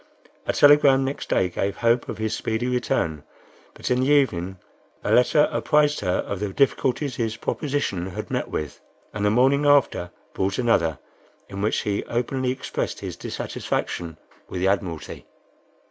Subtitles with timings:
[0.47, 3.21] A telegram next day gave hope of his speedy return,
[3.75, 4.57] but in the evening
[5.03, 8.79] a letter apprised her of the difficulties his proposition had met with,
[9.13, 10.97] and the morning after brought another,
[11.49, 14.17] in which he openly expressed his dissatisfaction
[14.49, 15.27] with the Admiralty.